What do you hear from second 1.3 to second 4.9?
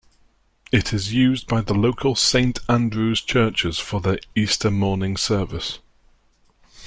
by the local Saint Andrews churches for their Easter